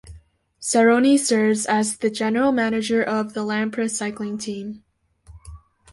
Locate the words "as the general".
1.67-2.51